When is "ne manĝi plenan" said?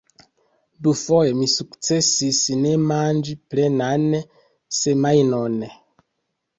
2.63-4.11